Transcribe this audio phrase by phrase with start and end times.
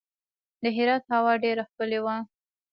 [0.63, 2.15] د هرات هوا ډیره ښکلې وه.